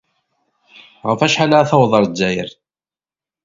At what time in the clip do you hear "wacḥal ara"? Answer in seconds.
1.21-1.69